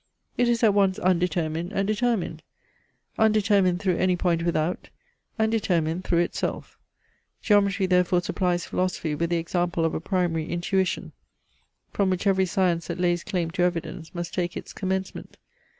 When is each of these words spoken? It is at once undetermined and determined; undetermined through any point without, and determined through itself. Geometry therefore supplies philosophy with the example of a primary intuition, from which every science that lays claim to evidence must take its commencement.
It 0.35 0.49
is 0.49 0.63
at 0.63 0.73
once 0.73 0.97
undetermined 0.97 1.73
and 1.73 1.87
determined; 1.87 2.41
undetermined 3.19 3.79
through 3.79 3.97
any 3.97 4.15
point 4.15 4.41
without, 4.41 4.89
and 5.37 5.51
determined 5.51 6.05
through 6.05 6.21
itself. 6.21 6.79
Geometry 7.43 7.85
therefore 7.85 8.21
supplies 8.23 8.65
philosophy 8.65 9.13
with 9.13 9.29
the 9.29 9.37
example 9.37 9.85
of 9.85 9.93
a 9.93 9.99
primary 10.01 10.49
intuition, 10.49 11.11
from 11.93 12.09
which 12.09 12.25
every 12.25 12.47
science 12.47 12.87
that 12.87 12.99
lays 12.99 13.23
claim 13.23 13.51
to 13.51 13.61
evidence 13.61 14.15
must 14.15 14.33
take 14.33 14.57
its 14.57 14.73
commencement. 14.73 15.37